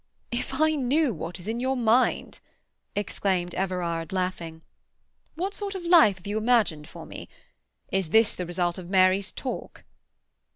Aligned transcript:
"If 0.31 0.55
I 0.59 0.73
knew 0.73 1.13
what 1.13 1.39
is 1.39 1.47
in 1.47 1.59
your 1.59 1.77
mind!" 1.77 2.39
exclaimed 2.95 3.53
Everard, 3.53 4.11
laughing. 4.11 4.63
"What 5.35 5.53
sort 5.53 5.75
of 5.75 5.83
life 5.85 6.17
have 6.17 6.25
you 6.25 6.39
imagined 6.39 6.89
for 6.89 7.05
me? 7.05 7.29
Is 7.91 8.09
this 8.09 8.33
the 8.33 8.47
result 8.47 8.79
of 8.79 8.89
Mary's 8.89 9.31
talk?" 9.31 9.83